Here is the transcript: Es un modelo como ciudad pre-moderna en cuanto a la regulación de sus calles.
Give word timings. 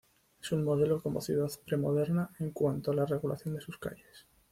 Es 0.41 0.51
un 0.51 0.63
modelo 0.63 0.99
como 1.03 1.21
ciudad 1.21 1.51
pre-moderna 1.63 2.31
en 2.39 2.49
cuanto 2.49 2.89
a 2.89 2.95
la 2.95 3.05
regulación 3.05 3.53
de 3.53 3.61
sus 3.61 3.77
calles. 3.77 4.25